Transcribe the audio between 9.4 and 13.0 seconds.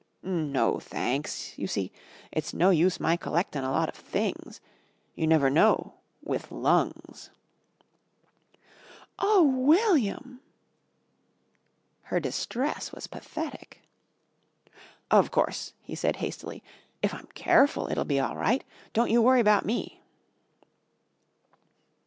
William!" Her distress